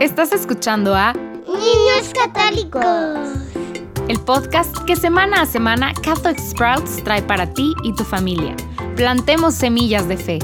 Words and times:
Estás 0.00 0.30
escuchando 0.30 0.94
a 0.94 1.12
Niños 1.12 2.12
Católicos. 2.14 2.84
El 4.06 4.20
podcast 4.20 4.78
que 4.86 4.94
semana 4.94 5.42
a 5.42 5.46
semana 5.46 5.92
Catholic 5.92 6.38
Sprouts 6.38 7.02
trae 7.02 7.20
para 7.20 7.52
ti 7.52 7.74
y 7.82 7.92
tu 7.96 8.04
familia. 8.04 8.54
Plantemos 8.94 9.56
semillas 9.56 10.06
de 10.06 10.16
fe. 10.16 10.38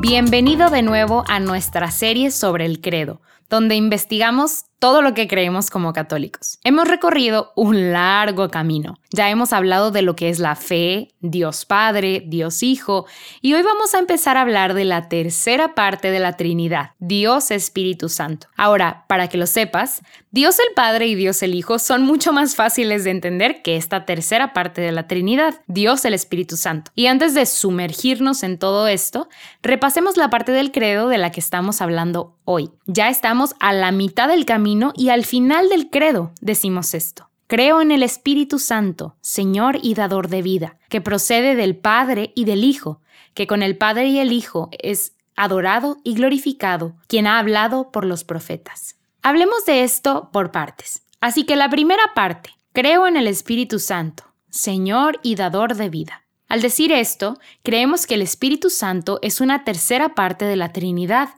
Bienvenido 0.00 0.70
de 0.70 0.82
nuevo 0.82 1.24
a 1.26 1.40
nuestra 1.40 1.90
serie 1.90 2.30
sobre 2.30 2.66
el 2.66 2.80
credo, 2.80 3.20
donde 3.50 3.74
investigamos 3.74 4.67
todo 4.78 5.02
lo 5.02 5.14
que 5.14 5.26
creemos 5.26 5.70
como 5.70 5.92
católicos. 5.92 6.58
Hemos 6.62 6.86
recorrido 6.86 7.52
un 7.56 7.92
largo 7.92 8.48
camino. 8.48 8.98
Ya 9.10 9.28
hemos 9.30 9.52
hablado 9.52 9.90
de 9.90 10.02
lo 10.02 10.14
que 10.14 10.28
es 10.28 10.38
la 10.38 10.54
fe, 10.54 11.14
Dios 11.20 11.64
Padre, 11.64 12.22
Dios 12.26 12.62
Hijo, 12.62 13.06
y 13.40 13.54
hoy 13.54 13.62
vamos 13.62 13.94
a 13.94 13.98
empezar 13.98 14.36
a 14.36 14.42
hablar 14.42 14.74
de 14.74 14.84
la 14.84 15.08
tercera 15.08 15.74
parte 15.74 16.10
de 16.10 16.20
la 16.20 16.36
Trinidad, 16.36 16.92
Dios 16.98 17.50
Espíritu 17.50 18.08
Santo. 18.08 18.48
Ahora, 18.56 19.04
para 19.08 19.28
que 19.28 19.38
lo 19.38 19.46
sepas, 19.46 20.02
Dios 20.30 20.58
el 20.58 20.74
Padre 20.74 21.06
y 21.06 21.14
Dios 21.14 21.42
el 21.42 21.54
Hijo 21.54 21.78
son 21.78 22.02
mucho 22.02 22.34
más 22.34 22.54
fáciles 22.54 23.02
de 23.02 23.10
entender 23.10 23.62
que 23.62 23.76
esta 23.76 24.04
tercera 24.04 24.52
parte 24.52 24.82
de 24.82 24.92
la 24.92 25.08
Trinidad, 25.08 25.62
Dios 25.68 26.04
el 26.04 26.12
Espíritu 26.12 26.58
Santo. 26.58 26.90
Y 26.94 27.06
antes 27.06 27.32
de 27.32 27.46
sumergirnos 27.46 28.42
en 28.42 28.58
todo 28.58 28.88
esto, 28.88 29.30
repasemos 29.62 30.18
la 30.18 30.28
parte 30.28 30.52
del 30.52 30.70
credo 30.70 31.08
de 31.08 31.16
la 31.16 31.30
que 31.30 31.40
estamos 31.40 31.80
hablando 31.80 32.36
hoy. 32.44 32.70
Ya 32.84 33.08
estamos 33.08 33.54
a 33.58 33.72
la 33.72 33.90
mitad 33.90 34.28
del 34.28 34.44
camino 34.44 34.92
y 34.94 35.08
al 35.08 35.24
final 35.24 35.70
del 35.70 35.88
credo 35.88 36.32
decimos 36.42 36.92
esto. 36.92 37.30
Creo 37.46 37.80
en 37.80 37.90
el 37.90 38.02
Espíritu 38.02 38.58
Santo, 38.58 39.16
Señor 39.22 39.78
y 39.82 39.94
dador 39.94 40.28
de 40.28 40.42
vida, 40.42 40.76
que 40.90 41.00
procede 41.00 41.54
del 41.54 41.74
Padre 41.74 42.32
y 42.34 42.44
del 42.44 42.64
Hijo, 42.64 43.00
que 43.32 43.46
con 43.46 43.62
el 43.62 43.78
Padre 43.78 44.08
y 44.08 44.18
el 44.18 44.32
Hijo 44.32 44.68
es 44.78 45.14
adorado 45.36 45.96
y 46.04 46.12
glorificado, 46.12 46.96
quien 47.06 47.26
ha 47.26 47.38
hablado 47.38 47.90
por 47.90 48.04
los 48.04 48.24
profetas. 48.24 48.97
Hablemos 49.22 49.64
de 49.66 49.82
esto 49.82 50.30
por 50.32 50.52
partes. 50.52 51.02
Así 51.20 51.44
que 51.44 51.56
la 51.56 51.68
primera 51.68 52.14
parte, 52.14 52.50
creo 52.72 53.06
en 53.06 53.16
el 53.16 53.26
Espíritu 53.26 53.78
Santo, 53.78 54.24
Señor 54.48 55.18
y 55.22 55.34
dador 55.34 55.74
de 55.74 55.88
vida. 55.88 56.24
Al 56.48 56.62
decir 56.62 56.92
esto, 56.92 57.38
creemos 57.62 58.06
que 58.06 58.14
el 58.14 58.22
Espíritu 58.22 58.70
Santo 58.70 59.18
es 59.20 59.40
una 59.40 59.64
tercera 59.64 60.14
parte 60.14 60.44
de 60.44 60.56
la 60.56 60.72
Trinidad. 60.72 61.30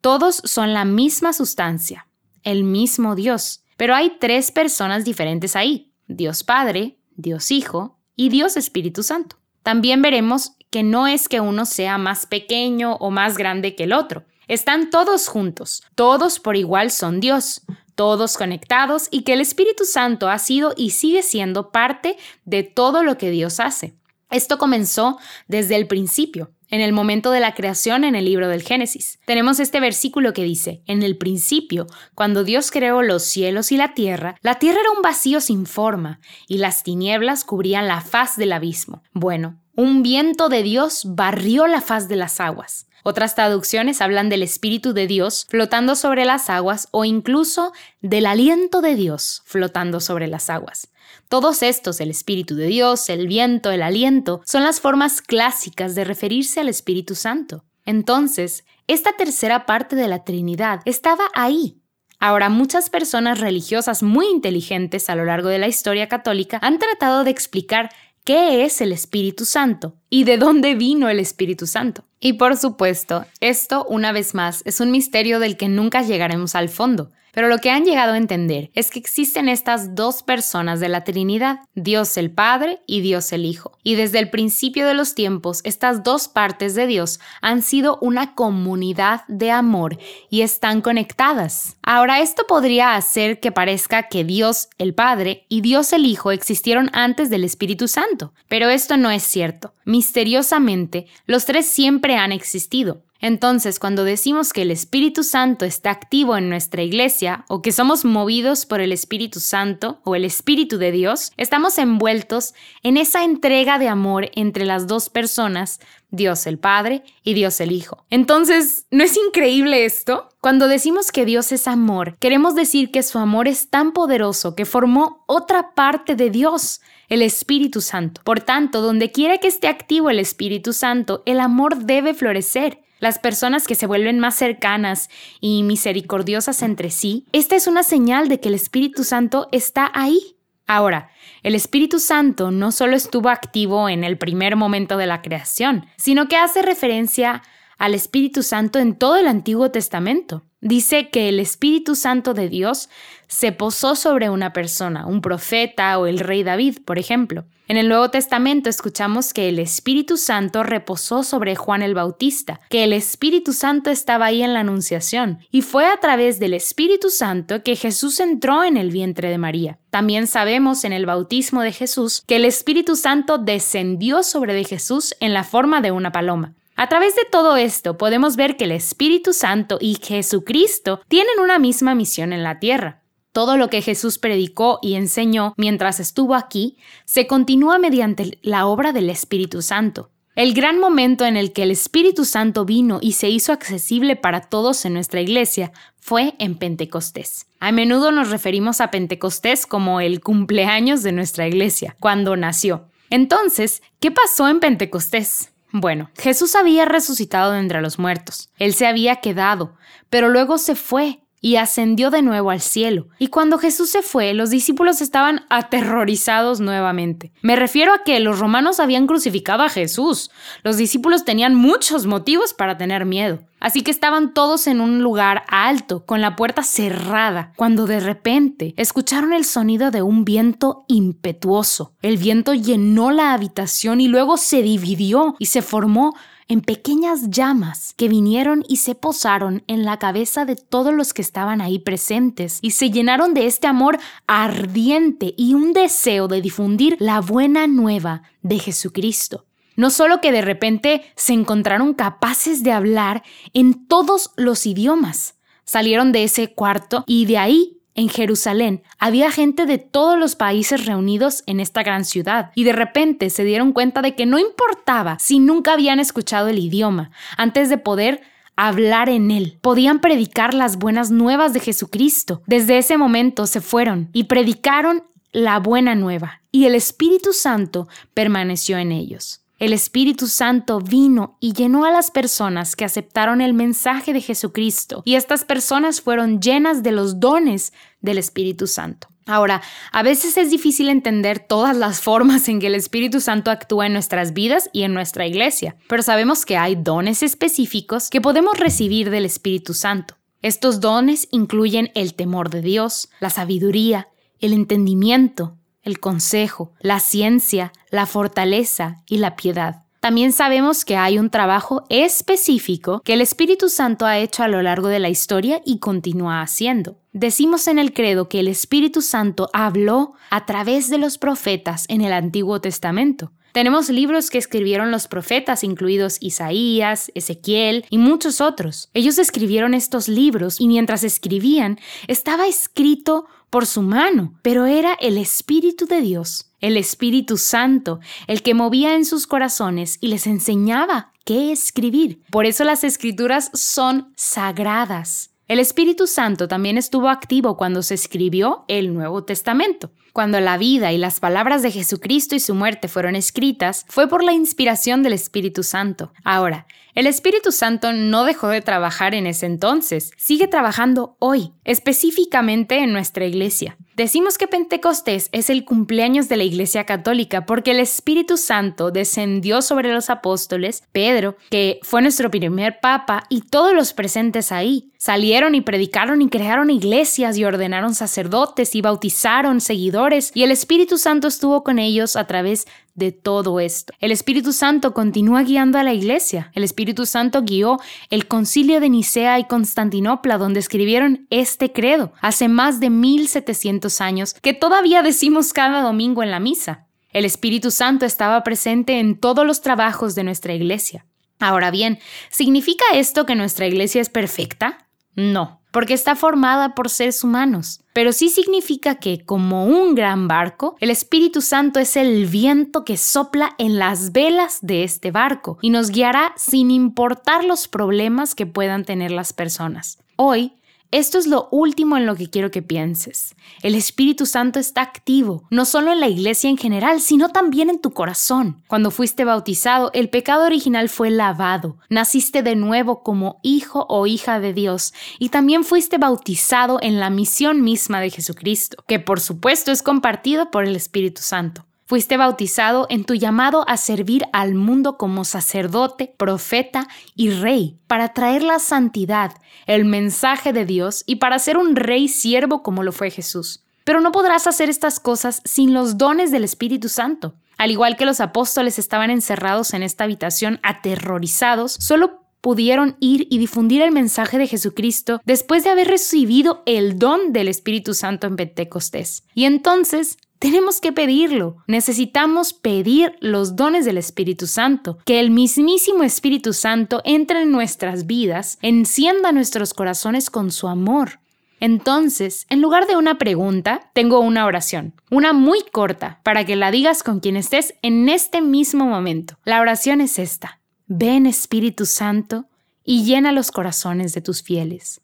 Todos 0.00 0.42
son 0.44 0.74
la 0.74 0.84
misma 0.84 1.32
sustancia, 1.32 2.06
el 2.42 2.64
mismo 2.64 3.14
Dios. 3.14 3.62
Pero 3.76 3.94
hay 3.94 4.16
tres 4.20 4.50
personas 4.50 5.04
diferentes 5.04 5.56
ahí, 5.56 5.92
Dios 6.06 6.44
Padre, 6.44 6.98
Dios 7.16 7.50
Hijo 7.50 7.98
y 8.16 8.28
Dios 8.28 8.58
Espíritu 8.58 9.02
Santo. 9.02 9.36
También 9.62 10.02
veremos 10.02 10.52
que 10.70 10.82
no 10.82 11.06
es 11.06 11.28
que 11.28 11.40
uno 11.40 11.64
sea 11.64 11.96
más 11.96 12.26
pequeño 12.26 12.96
o 12.96 13.10
más 13.10 13.38
grande 13.38 13.74
que 13.74 13.84
el 13.84 13.92
otro. 13.92 14.24
Están 14.50 14.90
todos 14.90 15.28
juntos, 15.28 15.84
todos 15.94 16.40
por 16.40 16.56
igual 16.56 16.90
son 16.90 17.20
Dios, 17.20 17.62
todos 17.94 18.36
conectados 18.36 19.06
y 19.12 19.22
que 19.22 19.34
el 19.34 19.40
Espíritu 19.40 19.84
Santo 19.84 20.28
ha 20.28 20.40
sido 20.40 20.74
y 20.76 20.90
sigue 20.90 21.22
siendo 21.22 21.70
parte 21.70 22.16
de 22.44 22.64
todo 22.64 23.04
lo 23.04 23.16
que 23.16 23.30
Dios 23.30 23.60
hace. 23.60 23.94
Esto 24.28 24.58
comenzó 24.58 25.20
desde 25.46 25.76
el 25.76 25.86
principio 25.86 26.50
en 26.68 26.80
el 26.80 26.92
momento 26.92 27.30
de 27.30 27.38
la 27.38 27.54
creación 27.54 28.02
en 28.02 28.16
el 28.16 28.24
libro 28.24 28.48
del 28.48 28.62
Génesis. 28.62 29.20
Tenemos 29.24 29.60
este 29.60 29.78
versículo 29.78 30.32
que 30.32 30.42
dice, 30.42 30.82
en 30.86 31.04
el 31.04 31.16
principio, 31.16 31.86
cuando 32.16 32.42
Dios 32.42 32.72
creó 32.72 33.02
los 33.02 33.22
cielos 33.22 33.70
y 33.70 33.76
la 33.76 33.94
tierra, 33.94 34.34
la 34.42 34.58
tierra 34.58 34.80
era 34.80 34.90
un 34.90 35.02
vacío 35.02 35.40
sin 35.40 35.64
forma, 35.64 36.18
y 36.48 36.58
las 36.58 36.82
tinieblas 36.82 37.44
cubrían 37.44 37.86
la 37.86 38.00
faz 38.00 38.36
del 38.36 38.52
abismo. 38.52 39.04
Bueno, 39.12 39.60
un 39.76 40.02
viento 40.02 40.48
de 40.48 40.64
Dios 40.64 41.04
barrió 41.06 41.68
la 41.68 41.80
faz 41.80 42.08
de 42.08 42.16
las 42.16 42.40
aguas. 42.40 42.88
Otras 43.02 43.34
traducciones 43.34 44.00
hablan 44.00 44.28
del 44.28 44.42
Espíritu 44.42 44.92
de 44.92 45.06
Dios 45.06 45.46
flotando 45.48 45.96
sobre 45.96 46.24
las 46.24 46.50
aguas 46.50 46.88
o 46.90 47.04
incluso 47.04 47.72
del 48.00 48.26
aliento 48.26 48.80
de 48.80 48.94
Dios 48.94 49.42
flotando 49.44 50.00
sobre 50.00 50.26
las 50.26 50.50
aguas. 50.50 50.88
Todos 51.28 51.62
estos, 51.62 52.00
el 52.00 52.10
Espíritu 52.10 52.54
de 52.54 52.66
Dios, 52.66 53.08
el 53.08 53.26
viento, 53.26 53.70
el 53.70 53.82
aliento, 53.82 54.42
son 54.44 54.64
las 54.64 54.80
formas 54.80 55.22
clásicas 55.22 55.94
de 55.94 56.04
referirse 56.04 56.60
al 56.60 56.68
Espíritu 56.68 57.14
Santo. 57.14 57.64
Entonces, 57.86 58.64
esta 58.86 59.12
tercera 59.12 59.66
parte 59.66 59.96
de 59.96 60.08
la 60.08 60.24
Trinidad 60.24 60.80
estaba 60.84 61.24
ahí. 61.34 61.76
Ahora, 62.18 62.50
muchas 62.50 62.90
personas 62.90 63.40
religiosas 63.40 64.02
muy 64.02 64.26
inteligentes 64.26 65.08
a 65.08 65.14
lo 65.14 65.24
largo 65.24 65.48
de 65.48 65.58
la 65.58 65.68
historia 65.68 66.08
católica 66.08 66.58
han 66.60 66.78
tratado 66.78 67.24
de 67.24 67.30
explicar 67.30 67.90
qué 68.24 68.64
es 68.64 68.80
el 68.80 68.92
Espíritu 68.92 69.46
Santo 69.46 69.94
y 70.10 70.24
de 70.24 70.36
dónde 70.36 70.74
vino 70.74 71.08
el 71.08 71.18
Espíritu 71.18 71.66
Santo. 71.66 72.04
Y 72.20 72.34
por 72.34 72.56
supuesto, 72.58 73.24
esto, 73.40 73.86
una 73.88 74.12
vez 74.12 74.34
más, 74.34 74.62
es 74.66 74.80
un 74.80 74.90
misterio 74.90 75.40
del 75.40 75.56
que 75.56 75.68
nunca 75.68 76.02
llegaremos 76.02 76.54
al 76.54 76.68
fondo. 76.68 77.10
Pero 77.32 77.48
lo 77.48 77.58
que 77.58 77.70
han 77.70 77.84
llegado 77.84 78.12
a 78.12 78.16
entender 78.16 78.70
es 78.74 78.90
que 78.90 78.98
existen 78.98 79.48
estas 79.48 79.94
dos 79.94 80.22
personas 80.22 80.80
de 80.80 80.88
la 80.88 81.04
Trinidad, 81.04 81.60
Dios 81.74 82.16
el 82.16 82.30
Padre 82.30 82.82
y 82.86 83.00
Dios 83.00 83.32
el 83.32 83.44
Hijo. 83.44 83.78
Y 83.82 83.94
desde 83.94 84.18
el 84.18 84.30
principio 84.30 84.86
de 84.86 84.94
los 84.94 85.14
tiempos, 85.14 85.60
estas 85.64 86.02
dos 86.02 86.28
partes 86.28 86.74
de 86.74 86.86
Dios 86.86 87.20
han 87.40 87.62
sido 87.62 87.98
una 88.00 88.34
comunidad 88.34 89.22
de 89.28 89.50
amor 89.50 89.98
y 90.28 90.42
están 90.42 90.80
conectadas. 90.80 91.76
Ahora, 91.82 92.20
esto 92.20 92.46
podría 92.46 92.96
hacer 92.96 93.40
que 93.40 93.52
parezca 93.52 94.08
que 94.08 94.24
Dios 94.24 94.68
el 94.78 94.94
Padre 94.94 95.46
y 95.48 95.60
Dios 95.60 95.92
el 95.92 96.04
Hijo 96.04 96.32
existieron 96.32 96.90
antes 96.92 97.30
del 97.30 97.44
Espíritu 97.44 97.88
Santo, 97.88 98.32
pero 98.48 98.68
esto 98.68 98.96
no 98.96 99.10
es 99.10 99.22
cierto. 99.22 99.72
Misteriosamente, 99.90 101.06
los 101.26 101.46
tres 101.46 101.66
siempre 101.66 102.14
han 102.14 102.30
existido. 102.30 103.02
Entonces, 103.18 103.80
cuando 103.80 104.04
decimos 104.04 104.52
que 104.52 104.62
el 104.62 104.70
Espíritu 104.70 105.24
Santo 105.24 105.64
está 105.64 105.90
activo 105.90 106.36
en 106.36 106.48
nuestra 106.48 106.84
iglesia 106.84 107.44
o 107.48 107.60
que 107.60 107.72
somos 107.72 108.04
movidos 108.04 108.66
por 108.66 108.80
el 108.80 108.92
Espíritu 108.92 109.40
Santo 109.40 110.00
o 110.04 110.14
el 110.14 110.24
Espíritu 110.24 110.78
de 110.78 110.92
Dios, 110.92 111.32
estamos 111.36 111.76
envueltos 111.76 112.54
en 112.84 112.98
esa 112.98 113.24
entrega 113.24 113.80
de 113.80 113.88
amor 113.88 114.30
entre 114.36 114.64
las 114.64 114.86
dos 114.86 115.10
personas, 115.10 115.80
Dios 116.10 116.46
el 116.46 116.58
Padre 116.58 117.02
y 117.22 117.34
Dios 117.34 117.60
el 117.60 117.72
Hijo. 117.72 118.04
Entonces, 118.10 118.86
¿no 118.90 119.04
es 119.04 119.16
increíble 119.16 119.84
esto? 119.84 120.28
Cuando 120.40 120.68
decimos 120.68 121.12
que 121.12 121.24
Dios 121.24 121.52
es 121.52 121.68
amor, 121.68 122.16
queremos 122.18 122.54
decir 122.54 122.90
que 122.90 123.02
su 123.02 123.18
amor 123.18 123.48
es 123.48 123.70
tan 123.70 123.92
poderoso 123.92 124.54
que 124.54 124.64
formó 124.64 125.24
otra 125.26 125.74
parte 125.74 126.16
de 126.16 126.30
Dios, 126.30 126.80
el 127.08 127.22
Espíritu 127.22 127.80
Santo. 127.80 128.20
Por 128.24 128.40
tanto, 128.40 128.80
donde 128.80 129.12
quiera 129.12 129.38
que 129.38 129.48
esté 129.48 129.68
activo 129.68 130.10
el 130.10 130.18
Espíritu 130.18 130.72
Santo, 130.72 131.22
el 131.26 131.40
amor 131.40 131.84
debe 131.84 132.14
florecer 132.14 132.80
las 133.00 133.18
personas 133.18 133.66
que 133.66 133.74
se 133.74 133.86
vuelven 133.86 134.20
más 134.20 134.36
cercanas 134.36 135.08
y 135.40 135.62
misericordiosas 135.62 136.62
entre 136.62 136.90
sí, 136.90 137.24
esta 137.32 137.56
es 137.56 137.66
una 137.66 137.82
señal 137.82 138.28
de 138.28 138.40
que 138.40 138.48
el 138.48 138.54
Espíritu 138.54 139.04
Santo 139.04 139.48
está 139.52 139.90
ahí. 139.94 140.36
Ahora, 140.66 141.10
el 141.42 141.54
Espíritu 141.54 141.98
Santo 141.98 142.50
no 142.50 142.72
solo 142.72 142.96
estuvo 142.96 143.28
activo 143.28 143.88
en 143.88 144.04
el 144.04 144.18
primer 144.18 144.56
momento 144.56 144.96
de 144.96 145.06
la 145.06 145.22
creación, 145.22 145.86
sino 145.96 146.28
que 146.28 146.36
hace 146.36 146.62
referencia 146.62 147.42
al 147.78 147.94
Espíritu 147.94 148.42
Santo 148.42 148.78
en 148.78 148.94
todo 148.94 149.16
el 149.16 149.26
Antiguo 149.26 149.70
Testamento. 149.70 150.44
Dice 150.60 151.08
que 151.08 151.30
el 151.30 151.40
Espíritu 151.40 151.94
Santo 151.94 152.34
de 152.34 152.50
Dios 152.50 152.90
se 153.26 153.52
posó 153.52 153.96
sobre 153.96 154.28
una 154.28 154.52
persona, 154.52 155.06
un 155.06 155.22
profeta 155.22 155.98
o 155.98 156.06
el 156.06 156.18
rey 156.18 156.42
David, 156.42 156.78
por 156.84 156.98
ejemplo. 156.98 157.46
En 157.70 157.76
el 157.76 157.88
Nuevo 157.88 158.10
Testamento 158.10 158.68
escuchamos 158.68 159.32
que 159.32 159.48
el 159.48 159.60
Espíritu 159.60 160.16
Santo 160.16 160.64
reposó 160.64 161.22
sobre 161.22 161.54
Juan 161.54 161.82
el 161.82 161.94
Bautista, 161.94 162.58
que 162.68 162.82
el 162.82 162.92
Espíritu 162.92 163.52
Santo 163.52 163.90
estaba 163.90 164.26
ahí 164.26 164.42
en 164.42 164.54
la 164.54 164.58
Anunciación, 164.58 165.38
y 165.52 165.62
fue 165.62 165.86
a 165.86 165.98
través 165.98 166.40
del 166.40 166.54
Espíritu 166.54 167.10
Santo 167.10 167.62
que 167.62 167.76
Jesús 167.76 168.18
entró 168.18 168.64
en 168.64 168.76
el 168.76 168.90
vientre 168.90 169.30
de 169.30 169.38
María. 169.38 169.78
También 169.90 170.26
sabemos 170.26 170.82
en 170.82 170.92
el 170.92 171.06
bautismo 171.06 171.62
de 171.62 171.70
Jesús 171.70 172.24
que 172.26 172.34
el 172.34 172.44
Espíritu 172.44 172.96
Santo 172.96 173.38
descendió 173.38 174.24
sobre 174.24 174.52
de 174.52 174.64
Jesús 174.64 175.14
en 175.20 175.32
la 175.32 175.44
forma 175.44 175.80
de 175.80 175.92
una 175.92 176.10
paloma. 176.10 176.54
A 176.74 176.88
través 176.88 177.14
de 177.14 177.22
todo 177.30 177.56
esto 177.56 177.96
podemos 177.96 178.34
ver 178.34 178.56
que 178.56 178.64
el 178.64 178.72
Espíritu 178.72 179.32
Santo 179.32 179.78
y 179.80 179.96
Jesucristo 180.02 181.02
tienen 181.06 181.38
una 181.40 181.60
misma 181.60 181.94
misión 181.94 182.32
en 182.32 182.42
la 182.42 182.58
tierra. 182.58 183.00
Todo 183.32 183.56
lo 183.56 183.70
que 183.70 183.80
Jesús 183.80 184.18
predicó 184.18 184.80
y 184.82 184.94
enseñó 184.94 185.54
mientras 185.56 186.00
estuvo 186.00 186.34
aquí 186.34 186.76
se 187.04 187.26
continúa 187.28 187.78
mediante 187.78 188.38
la 188.42 188.66
obra 188.66 188.92
del 188.92 189.08
Espíritu 189.08 189.62
Santo. 189.62 190.10
El 190.34 190.54
gran 190.54 190.78
momento 190.78 191.24
en 191.24 191.36
el 191.36 191.52
que 191.52 191.64
el 191.64 191.70
Espíritu 191.70 192.24
Santo 192.24 192.64
vino 192.64 192.98
y 193.00 193.12
se 193.12 193.28
hizo 193.28 193.52
accesible 193.52 194.16
para 194.16 194.42
todos 194.42 194.84
en 194.84 194.94
nuestra 194.94 195.20
iglesia 195.20 195.70
fue 196.00 196.34
en 196.38 196.56
Pentecostés. 196.56 197.46
A 197.60 197.72
menudo 197.72 198.10
nos 198.10 198.30
referimos 198.30 198.80
a 198.80 198.90
Pentecostés 198.90 199.66
como 199.66 200.00
el 200.00 200.20
cumpleaños 200.20 201.02
de 201.02 201.12
nuestra 201.12 201.46
iglesia, 201.46 201.96
cuando 202.00 202.36
nació. 202.36 202.86
Entonces, 203.10 203.82
¿qué 204.00 204.10
pasó 204.10 204.48
en 204.48 204.60
Pentecostés? 204.60 205.52
Bueno, 205.72 206.10
Jesús 206.16 206.56
había 206.56 206.84
resucitado 206.84 207.52
de 207.52 207.60
entre 207.60 207.80
los 207.80 207.98
muertos. 207.98 208.50
Él 208.58 208.74
se 208.74 208.86
había 208.86 209.16
quedado, 209.16 209.76
pero 210.08 210.28
luego 210.28 210.58
se 210.58 210.74
fue 210.74 211.19
y 211.40 211.56
ascendió 211.56 212.10
de 212.10 212.22
nuevo 212.22 212.50
al 212.50 212.60
cielo. 212.60 213.08
Y 213.18 213.28
cuando 213.28 213.58
Jesús 213.58 213.90
se 213.90 214.02
fue, 214.02 214.34
los 214.34 214.50
discípulos 214.50 215.00
estaban 215.00 215.46
aterrorizados 215.48 216.60
nuevamente. 216.60 217.32
Me 217.42 217.56
refiero 217.56 217.92
a 217.94 218.02
que 218.04 218.20
los 218.20 218.38
romanos 218.38 218.78
habían 218.80 219.06
crucificado 219.06 219.62
a 219.62 219.70
Jesús. 219.70 220.30
Los 220.62 220.76
discípulos 220.76 221.24
tenían 221.24 221.54
muchos 221.54 222.06
motivos 222.06 222.52
para 222.52 222.76
tener 222.76 223.06
miedo. 223.06 223.40
Así 223.60 223.82
que 223.82 223.90
estaban 223.90 224.32
todos 224.32 224.66
en 224.66 224.80
un 224.80 225.02
lugar 225.02 225.44
alto, 225.48 226.06
con 226.06 226.22
la 226.22 226.34
puerta 226.34 226.62
cerrada, 226.62 227.52
cuando 227.56 227.86
de 227.86 228.00
repente 228.00 228.72
escucharon 228.78 229.34
el 229.34 229.44
sonido 229.44 229.90
de 229.90 230.00
un 230.00 230.24
viento 230.24 230.84
impetuoso. 230.88 231.92
El 232.00 232.16
viento 232.16 232.54
llenó 232.54 233.10
la 233.10 233.34
habitación 233.34 234.00
y 234.00 234.08
luego 234.08 234.38
se 234.38 234.62
dividió 234.62 235.36
y 235.38 235.46
se 235.46 235.60
formó 235.60 236.14
en 236.50 236.62
pequeñas 236.62 237.30
llamas 237.30 237.94
que 237.96 238.08
vinieron 238.08 238.64
y 238.66 238.78
se 238.78 238.96
posaron 238.96 239.62
en 239.68 239.84
la 239.84 240.00
cabeza 240.00 240.44
de 240.44 240.56
todos 240.56 240.92
los 240.92 241.14
que 241.14 241.22
estaban 241.22 241.60
ahí 241.60 241.78
presentes 241.78 242.58
y 242.60 242.72
se 242.72 242.90
llenaron 242.90 243.34
de 243.34 243.46
este 243.46 243.68
amor 243.68 244.00
ardiente 244.26 245.32
y 245.36 245.54
un 245.54 245.72
deseo 245.72 246.26
de 246.26 246.42
difundir 246.42 246.96
la 246.98 247.20
buena 247.20 247.68
nueva 247.68 248.24
de 248.42 248.58
Jesucristo. 248.58 249.46
No 249.76 249.90
solo 249.90 250.20
que 250.20 250.32
de 250.32 250.42
repente 250.42 251.04
se 251.14 251.34
encontraron 251.34 251.94
capaces 251.94 252.64
de 252.64 252.72
hablar 252.72 253.22
en 253.54 253.86
todos 253.86 254.32
los 254.36 254.66
idiomas, 254.66 255.36
salieron 255.62 256.10
de 256.10 256.24
ese 256.24 256.52
cuarto 256.52 257.04
y 257.06 257.26
de 257.26 257.38
ahí 257.38 257.79
en 257.94 258.08
Jerusalén 258.08 258.82
había 258.98 259.30
gente 259.30 259.66
de 259.66 259.78
todos 259.78 260.18
los 260.18 260.36
países 260.36 260.86
reunidos 260.86 261.42
en 261.46 261.60
esta 261.60 261.82
gran 261.82 262.04
ciudad 262.04 262.50
y 262.54 262.64
de 262.64 262.72
repente 262.72 263.30
se 263.30 263.44
dieron 263.44 263.72
cuenta 263.72 264.02
de 264.02 264.14
que 264.14 264.26
no 264.26 264.38
importaba 264.38 265.18
si 265.18 265.38
nunca 265.38 265.72
habían 265.72 266.00
escuchado 266.00 266.48
el 266.48 266.58
idioma, 266.58 267.10
antes 267.36 267.68
de 267.68 267.78
poder 267.78 268.22
hablar 268.56 269.08
en 269.08 269.30
él. 269.30 269.58
Podían 269.60 270.00
predicar 270.00 270.54
las 270.54 270.76
buenas 270.76 271.10
nuevas 271.10 271.52
de 271.52 271.60
Jesucristo. 271.60 272.42
Desde 272.46 272.78
ese 272.78 272.96
momento 272.96 273.46
se 273.46 273.60
fueron 273.60 274.10
y 274.12 274.24
predicaron 274.24 275.04
la 275.32 275.58
buena 275.58 275.94
nueva 275.94 276.42
y 276.52 276.66
el 276.66 276.74
Espíritu 276.74 277.32
Santo 277.32 277.88
permaneció 278.14 278.78
en 278.78 278.92
ellos. 278.92 279.40
El 279.60 279.74
Espíritu 279.74 280.26
Santo 280.26 280.80
vino 280.80 281.36
y 281.38 281.52
llenó 281.52 281.84
a 281.84 281.90
las 281.90 282.10
personas 282.10 282.76
que 282.76 282.86
aceptaron 282.86 283.42
el 283.42 283.52
mensaje 283.52 284.14
de 284.14 284.22
Jesucristo 284.22 285.02
y 285.04 285.16
estas 285.16 285.44
personas 285.44 286.00
fueron 286.00 286.40
llenas 286.40 286.82
de 286.82 286.92
los 286.92 287.20
dones 287.20 287.74
del 288.00 288.16
Espíritu 288.16 288.66
Santo. 288.66 289.08
Ahora, 289.26 289.60
a 289.92 290.02
veces 290.02 290.38
es 290.38 290.50
difícil 290.50 290.88
entender 290.88 291.40
todas 291.40 291.76
las 291.76 292.00
formas 292.02 292.48
en 292.48 292.58
que 292.58 292.68
el 292.68 292.74
Espíritu 292.74 293.20
Santo 293.20 293.50
actúa 293.50 293.84
en 293.84 293.92
nuestras 293.92 294.32
vidas 294.32 294.70
y 294.72 294.84
en 294.84 294.94
nuestra 294.94 295.26
iglesia, 295.26 295.76
pero 295.90 296.02
sabemos 296.02 296.46
que 296.46 296.56
hay 296.56 296.74
dones 296.74 297.22
específicos 297.22 298.08
que 298.08 298.22
podemos 298.22 298.58
recibir 298.58 299.10
del 299.10 299.26
Espíritu 299.26 299.74
Santo. 299.74 300.16
Estos 300.40 300.80
dones 300.80 301.28
incluyen 301.32 301.90
el 301.94 302.14
temor 302.14 302.48
de 302.48 302.62
Dios, 302.62 303.10
la 303.20 303.28
sabiduría, 303.28 304.08
el 304.38 304.54
entendimiento, 304.54 305.58
el 305.82 306.00
consejo, 306.00 306.72
la 306.80 307.00
ciencia, 307.00 307.72
la 307.90 308.06
fortaleza 308.06 309.02
y 309.06 309.18
la 309.18 309.36
piedad. 309.36 309.84
También 310.00 310.32
sabemos 310.32 310.86
que 310.86 310.96
hay 310.96 311.18
un 311.18 311.28
trabajo 311.28 311.84
específico 311.90 313.02
que 313.04 313.12
el 313.12 313.20
Espíritu 313.20 313.68
Santo 313.68 314.06
ha 314.06 314.18
hecho 314.18 314.42
a 314.42 314.48
lo 314.48 314.62
largo 314.62 314.88
de 314.88 314.98
la 314.98 315.10
historia 315.10 315.60
y 315.66 315.78
continúa 315.78 316.40
haciendo. 316.40 316.96
Decimos 317.12 317.68
en 317.68 317.78
el 317.78 317.92
credo 317.92 318.26
que 318.28 318.40
el 318.40 318.48
Espíritu 318.48 319.02
Santo 319.02 319.50
habló 319.52 320.14
a 320.30 320.46
través 320.46 320.88
de 320.88 320.96
los 320.96 321.18
profetas 321.18 321.84
en 321.88 322.00
el 322.00 322.14
Antiguo 322.14 322.62
Testamento. 322.62 323.32
Tenemos 323.52 323.90
libros 323.90 324.30
que 324.30 324.38
escribieron 324.38 324.92
los 324.92 325.08
profetas, 325.08 325.64
incluidos 325.64 326.18
Isaías, 326.20 327.10
Ezequiel 327.14 327.84
y 327.90 327.98
muchos 327.98 328.40
otros. 328.40 328.88
Ellos 328.94 329.18
escribieron 329.18 329.74
estos 329.74 330.08
libros 330.08 330.60
y 330.60 330.68
mientras 330.68 331.02
escribían 331.02 331.78
estaba 332.06 332.46
escrito 332.46 333.26
por 333.50 333.66
su 333.66 333.82
mano, 333.82 334.34
pero 334.42 334.66
era 334.66 334.94
el 334.94 335.18
Espíritu 335.18 335.86
de 335.86 336.00
Dios, 336.00 336.52
el 336.60 336.76
Espíritu 336.76 337.36
Santo, 337.36 338.00
el 338.26 338.42
que 338.42 338.54
movía 338.54 338.94
en 338.94 339.04
sus 339.04 339.26
corazones 339.26 339.98
y 340.00 340.08
les 340.08 340.26
enseñaba 340.26 341.12
qué 341.24 341.52
escribir. 341.52 342.22
Por 342.30 342.46
eso 342.46 342.64
las 342.64 342.84
escrituras 342.84 343.50
son 343.52 344.12
sagradas. 344.16 345.30
El 345.48 345.58
Espíritu 345.58 346.06
Santo 346.06 346.46
también 346.46 346.78
estuvo 346.78 347.08
activo 347.08 347.56
cuando 347.56 347.82
se 347.82 347.94
escribió 347.94 348.64
el 348.68 348.94
Nuevo 348.94 349.24
Testamento. 349.24 349.90
Cuando 350.12 350.40
la 350.40 350.58
vida 350.58 350.92
y 350.92 350.98
las 350.98 351.20
palabras 351.20 351.62
de 351.62 351.70
Jesucristo 351.70 352.34
y 352.34 352.40
su 352.40 352.54
muerte 352.54 352.88
fueron 352.88 353.16
escritas, 353.16 353.84
fue 353.88 354.08
por 354.08 354.24
la 354.24 354.32
inspiración 354.32 355.02
del 355.02 355.12
Espíritu 355.12 355.62
Santo. 355.62 356.12
Ahora, 356.24 356.66
el 356.94 357.06
Espíritu 357.06 357.52
Santo 357.52 357.92
no 357.92 358.24
dejó 358.24 358.48
de 358.48 358.62
trabajar 358.62 359.14
en 359.14 359.26
ese 359.26 359.46
entonces, 359.46 360.12
sigue 360.16 360.48
trabajando 360.48 361.16
hoy, 361.20 361.52
específicamente 361.64 362.78
en 362.78 362.92
nuestra 362.92 363.26
iglesia. 363.26 363.76
Decimos 364.00 364.38
que 364.38 364.48
Pentecostés 364.48 365.28
es 365.30 365.50
el 365.50 365.64
cumpleaños 365.64 366.28
de 366.28 366.38
la 366.38 366.44
Iglesia 366.44 366.84
Católica 366.84 367.44
porque 367.44 367.72
el 367.72 367.80
Espíritu 367.80 368.38
Santo 368.38 368.90
descendió 368.90 369.60
sobre 369.60 369.92
los 369.92 370.08
apóstoles, 370.08 370.84
Pedro, 370.90 371.36
que 371.50 371.80
fue 371.82 372.00
nuestro 372.00 372.30
primer 372.30 372.80
papa, 372.80 373.24
y 373.28 373.42
todos 373.42 373.74
los 373.74 373.92
presentes 373.92 374.52
ahí. 374.52 374.90
Salieron 374.96 375.54
y 375.54 375.60
predicaron 375.60 376.22
y 376.22 376.28
crearon 376.28 376.70
iglesias 376.70 377.36
y 377.36 377.44
ordenaron 377.44 377.94
sacerdotes 377.94 378.74
y 378.74 378.80
bautizaron 378.80 379.60
seguidores, 379.60 379.99
y 380.34 380.42
el 380.42 380.50
Espíritu 380.50 380.96
Santo 380.96 381.28
estuvo 381.28 381.62
con 381.62 381.78
ellos 381.78 382.16
a 382.16 382.26
través 382.26 382.66
de 382.94 383.12
todo 383.12 383.60
esto. 383.60 383.92
El 384.00 384.12
Espíritu 384.12 384.52
Santo 384.52 384.94
continúa 384.94 385.42
guiando 385.42 385.78
a 385.78 385.82
la 385.82 385.92
iglesia. 385.92 386.50
El 386.54 386.64
Espíritu 386.64 387.04
Santo 387.04 387.42
guió 387.42 387.78
el 388.08 388.26
concilio 388.26 388.80
de 388.80 388.88
Nicea 388.88 389.38
y 389.38 389.44
Constantinopla, 389.44 390.38
donde 390.38 390.60
escribieron 390.60 391.26
este 391.28 391.72
credo 391.72 392.12
hace 392.20 392.48
más 392.48 392.80
de 392.80 392.88
1700 392.88 394.00
años, 394.00 394.34
que 394.34 394.54
todavía 394.54 395.02
decimos 395.02 395.52
cada 395.52 395.82
domingo 395.82 396.22
en 396.22 396.30
la 396.30 396.40
misa. 396.40 396.86
El 397.10 397.24
Espíritu 397.24 397.70
Santo 397.70 398.06
estaba 398.06 398.42
presente 398.42 399.00
en 399.00 399.18
todos 399.18 399.46
los 399.46 399.60
trabajos 399.60 400.14
de 400.14 400.24
nuestra 400.24 400.54
iglesia. 400.54 401.04
Ahora 401.40 401.70
bien, 401.70 401.98
¿significa 402.30 402.84
esto 402.94 403.26
que 403.26 403.34
nuestra 403.34 403.66
iglesia 403.66 404.00
es 404.00 404.08
perfecta? 404.08 404.86
No 405.14 405.60
porque 405.70 405.94
está 405.94 406.16
formada 406.16 406.74
por 406.74 406.88
seres 406.88 407.22
humanos. 407.22 407.80
Pero 408.00 408.14
sí 408.14 408.30
significa 408.30 408.94
que, 408.94 409.26
como 409.26 409.66
un 409.66 409.94
gran 409.94 410.26
barco, 410.26 410.74
el 410.80 410.88
Espíritu 410.88 411.42
Santo 411.42 411.78
es 411.80 411.98
el 411.98 412.24
viento 412.24 412.82
que 412.82 412.96
sopla 412.96 413.54
en 413.58 413.78
las 413.78 414.12
velas 414.12 414.60
de 414.62 414.84
este 414.84 415.10
barco 415.10 415.58
y 415.60 415.68
nos 415.68 415.90
guiará 415.90 416.32
sin 416.34 416.70
importar 416.70 417.44
los 417.44 417.68
problemas 417.68 418.34
que 418.34 418.46
puedan 418.46 418.86
tener 418.86 419.10
las 419.10 419.34
personas. 419.34 419.98
Hoy 420.16 420.54
esto 420.92 421.18
es 421.18 421.26
lo 421.26 421.48
último 421.52 421.96
en 421.96 422.04
lo 422.04 422.16
que 422.16 422.28
quiero 422.28 422.50
que 422.50 422.62
pienses. 422.62 423.36
El 423.62 423.74
Espíritu 423.74 424.26
Santo 424.26 424.58
está 424.58 424.82
activo, 424.82 425.44
no 425.50 425.64
solo 425.64 425.92
en 425.92 426.00
la 426.00 426.08
iglesia 426.08 426.50
en 426.50 426.56
general, 426.56 427.00
sino 427.00 427.28
también 427.28 427.70
en 427.70 427.80
tu 427.80 427.92
corazón. 427.92 428.62
Cuando 428.66 428.90
fuiste 428.90 429.24
bautizado, 429.24 429.90
el 429.94 430.10
pecado 430.10 430.44
original 430.44 430.88
fue 430.88 431.10
lavado. 431.10 431.78
Naciste 431.88 432.42
de 432.42 432.56
nuevo 432.56 433.02
como 433.02 433.38
hijo 433.42 433.86
o 433.88 434.06
hija 434.06 434.40
de 434.40 434.52
Dios 434.52 434.92
y 435.18 435.28
también 435.28 435.64
fuiste 435.64 435.98
bautizado 435.98 436.78
en 436.82 436.98
la 436.98 437.10
misión 437.10 437.62
misma 437.62 438.00
de 438.00 438.10
Jesucristo, 438.10 438.82
que 438.88 438.98
por 438.98 439.20
supuesto 439.20 439.70
es 439.70 439.82
compartido 439.82 440.50
por 440.50 440.64
el 440.64 440.74
Espíritu 440.74 441.22
Santo. 441.22 441.64
Fuiste 441.90 442.16
bautizado 442.16 442.86
en 442.88 443.04
tu 443.04 443.14
llamado 443.14 443.64
a 443.68 443.76
servir 443.76 444.24
al 444.32 444.54
mundo 444.54 444.96
como 444.96 445.24
sacerdote, 445.24 446.14
profeta 446.16 446.86
y 447.16 447.30
rey, 447.30 447.80
para 447.88 448.12
traer 448.12 448.44
la 448.44 448.60
santidad, 448.60 449.32
el 449.66 449.84
mensaje 449.86 450.52
de 450.52 450.64
Dios 450.64 451.02
y 451.04 451.16
para 451.16 451.40
ser 451.40 451.56
un 451.56 451.74
rey 451.74 452.06
siervo 452.06 452.62
como 452.62 452.84
lo 452.84 452.92
fue 452.92 453.10
Jesús. 453.10 453.64
Pero 453.82 454.00
no 454.00 454.12
podrás 454.12 454.46
hacer 454.46 454.70
estas 454.70 455.00
cosas 455.00 455.42
sin 455.44 455.74
los 455.74 455.98
dones 455.98 456.30
del 456.30 456.44
Espíritu 456.44 456.88
Santo. 456.88 457.34
Al 457.58 457.72
igual 457.72 457.96
que 457.96 458.06
los 458.06 458.20
apóstoles 458.20 458.78
estaban 458.78 459.10
encerrados 459.10 459.74
en 459.74 459.82
esta 459.82 460.04
habitación 460.04 460.60
aterrorizados, 460.62 461.72
solo 461.72 462.20
pudieron 462.40 462.96
ir 463.00 463.26
y 463.30 463.38
difundir 463.38 463.82
el 463.82 463.92
mensaje 463.92 464.38
de 464.38 464.46
Jesucristo 464.46 465.20
después 465.24 465.64
de 465.64 465.70
haber 465.70 465.88
recibido 465.88 466.62
el 466.66 466.98
don 466.98 467.32
del 467.32 467.48
Espíritu 467.48 467.94
Santo 467.94 468.26
en 468.26 468.36
Pentecostés. 468.36 469.24
Y 469.34 469.44
entonces 469.44 470.18
tenemos 470.40 470.80
que 470.80 470.92
pedirlo. 470.92 471.58
Necesitamos 471.66 472.54
pedir 472.54 473.14
los 473.20 473.56
dones 473.56 473.84
del 473.84 473.98
Espíritu 473.98 474.46
Santo, 474.46 474.98
que 475.04 475.20
el 475.20 475.30
mismísimo 475.30 476.02
Espíritu 476.02 476.54
Santo 476.54 477.02
entre 477.04 477.42
en 477.42 477.52
nuestras 477.52 478.06
vidas, 478.06 478.58
encienda 478.62 479.32
nuestros 479.32 479.74
corazones 479.74 480.30
con 480.30 480.50
su 480.50 480.66
amor. 480.66 481.20
Entonces, 481.60 482.46
en 482.48 482.62
lugar 482.62 482.86
de 482.86 482.96
una 482.96 483.18
pregunta, 483.18 483.90
tengo 483.92 484.20
una 484.20 484.46
oración, 484.46 484.94
una 485.10 485.34
muy 485.34 485.60
corta, 485.70 486.20
para 486.22 486.46
que 486.46 486.56
la 486.56 486.70
digas 486.70 487.02
con 487.02 487.20
quien 487.20 487.36
estés 487.36 487.74
en 487.82 488.08
este 488.08 488.40
mismo 488.40 488.86
momento. 488.86 489.36
La 489.44 489.60
oración 489.60 490.00
es 490.00 490.18
esta. 490.18 490.59
Ven 490.92 491.26
Espíritu 491.26 491.86
Santo 491.86 492.46
y 492.82 493.04
llena 493.04 493.30
los 493.30 493.52
corazones 493.52 494.12
de 494.12 494.22
tus 494.22 494.42
fieles. 494.42 495.00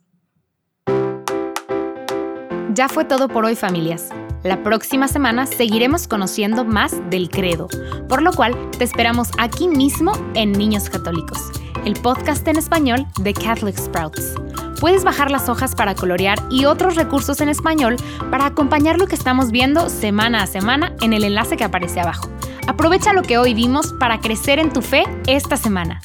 Ya 2.75 2.88
fue 2.88 3.05
todo 3.05 3.28
por 3.28 3.45
hoy 3.45 3.55
familias. 3.55 4.09
La 4.43 4.64
próxima 4.64 5.07
semana 5.07 5.47
seguiremos 5.47 6.09
conociendo 6.09 6.64
más 6.64 6.93
del 7.09 7.31
credo, 7.31 7.69
por 8.09 8.21
lo 8.21 8.33
cual 8.33 8.57
te 8.76 8.83
esperamos 8.83 9.28
aquí 9.38 9.69
mismo 9.69 10.11
en 10.35 10.50
Niños 10.50 10.90
Católicos, 10.90 11.38
el 11.85 11.95
podcast 11.95 12.49
en 12.49 12.57
español 12.57 13.07
de 13.21 13.33
Catholic 13.33 13.78
Sprouts. 13.78 14.35
Puedes 14.81 15.05
bajar 15.05 15.31
las 15.31 15.49
hojas 15.49 15.76
para 15.76 15.95
colorear 15.95 16.43
y 16.50 16.64
otros 16.64 16.97
recursos 16.97 17.40
en 17.40 17.49
español 17.49 17.95
para 18.33 18.47
acompañar 18.47 18.99
lo 18.99 19.07
que 19.07 19.14
estamos 19.14 19.52
viendo 19.52 19.88
semana 19.88 20.43
a 20.43 20.49
semana 20.49 20.97
en 21.00 21.12
el 21.12 21.23
enlace 21.23 21.57
que 21.57 21.62
aparece 21.62 22.00
abajo. 22.00 22.28
Aprovecha 22.76 23.14
lo 23.14 23.23
que 23.23 23.38
hoy 23.38 23.54
vimos 23.54 23.95
para 23.95 24.21
crecer 24.21 24.59
en 24.59 24.71
tu 24.71 24.83
fe 24.83 25.04
esta 25.26 25.56
semana. 25.56 26.02